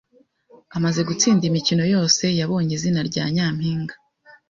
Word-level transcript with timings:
Amaze 0.77 1.01
gutsinda 1.09 1.43
imikino 1.49 1.83
yose, 1.93 2.23
yabonye 2.39 2.71
izina 2.77 2.99
rya 3.09 3.25
nyampinga. 3.35 3.95